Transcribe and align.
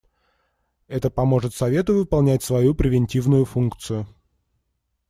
Это 0.87 1.11
поможет 1.11 1.53
Совету 1.53 1.93
выполнять 1.93 2.41
свою 2.41 2.73
превентивную 2.73 3.45
функцию. 3.45 4.07